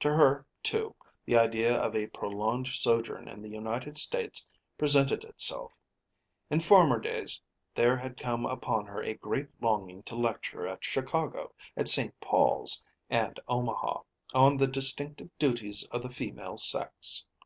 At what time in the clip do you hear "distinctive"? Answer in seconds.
14.66-15.28